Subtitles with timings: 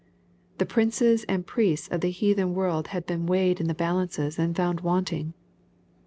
[0.57, 4.55] The princes and priests of the heathen world had been weighed in the balances and
[4.57, 5.35] found wanting.